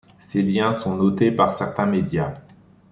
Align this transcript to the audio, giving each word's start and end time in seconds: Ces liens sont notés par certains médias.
Ces 0.17 0.41
liens 0.41 0.73
sont 0.73 0.95
notés 0.97 1.31
par 1.31 1.53
certains 1.53 1.85
médias. 1.85 2.33